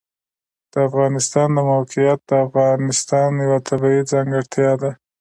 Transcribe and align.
د 0.71 0.73
افغانستان 0.87 1.49
د 1.53 1.57
موقعیت 1.71 2.19
د 2.29 2.31
افغانستان 2.45 3.29
یوه 3.45 3.59
طبیعي 3.69 4.01
ځانګړتیا 4.11 4.71
ده. 4.81 4.91